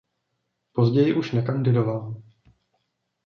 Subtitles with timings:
[0.71, 2.21] Později už nekandidoval.